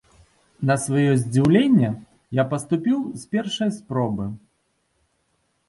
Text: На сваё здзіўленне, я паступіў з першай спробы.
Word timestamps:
На 0.69 0.75
сваё 0.85 1.11
здзіўленне, 1.23 1.89
я 2.41 2.47
паступіў 2.55 2.97
з 3.21 3.31
першай 3.37 3.69
спробы. 3.79 4.25